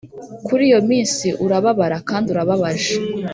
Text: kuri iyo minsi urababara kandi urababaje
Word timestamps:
kuri 0.45 0.61
iyo 0.69 0.79
minsi 0.89 1.27
urababara 1.45 1.97
kandi 2.09 2.27
urababaje 2.33 2.93